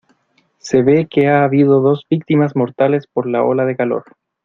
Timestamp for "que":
1.07-1.27